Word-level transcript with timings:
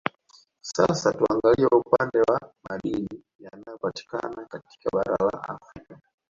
Sasa 0.61 1.11
tuangalie 1.13 1.65
upande 1.65 2.19
wa 2.21 2.53
Madini 2.69 3.23
yanayopatikana 3.39 4.45
katika 4.45 4.89
bara 4.93 5.17
la 5.31 5.43
afrika 5.49 5.99